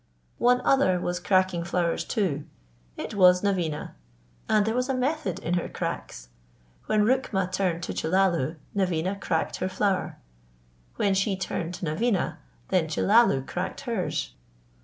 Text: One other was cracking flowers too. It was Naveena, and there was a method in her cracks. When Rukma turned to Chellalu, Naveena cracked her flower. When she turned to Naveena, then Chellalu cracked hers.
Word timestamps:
One 0.39 0.61
other 0.61 0.99
was 0.99 1.19
cracking 1.19 1.63
flowers 1.63 2.03
too. 2.03 2.45
It 2.97 3.13
was 3.13 3.43
Naveena, 3.43 3.91
and 4.49 4.65
there 4.65 4.73
was 4.73 4.89
a 4.89 4.95
method 4.95 5.37
in 5.37 5.53
her 5.53 5.69
cracks. 5.69 6.29
When 6.87 7.03
Rukma 7.03 7.51
turned 7.51 7.83
to 7.83 7.93
Chellalu, 7.93 8.55
Naveena 8.75 9.15
cracked 9.21 9.57
her 9.57 9.69
flower. 9.69 10.17
When 10.95 11.13
she 11.13 11.35
turned 11.37 11.75
to 11.75 11.85
Naveena, 11.85 12.39
then 12.69 12.87
Chellalu 12.87 13.45
cracked 13.45 13.81
hers. 13.81 14.33